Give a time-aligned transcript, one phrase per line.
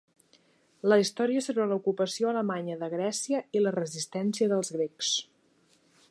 [0.91, 5.11] La història sobre l'ocupació alemanya de Grècia i la resistència dels grecs.